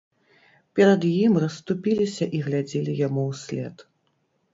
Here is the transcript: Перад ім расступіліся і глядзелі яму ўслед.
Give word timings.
Перад 0.77 1.01
ім 1.09 1.33
расступіліся 1.43 2.25
і 2.39 2.41
глядзелі 2.47 2.91
яму 3.01 3.27
ўслед. 3.33 3.85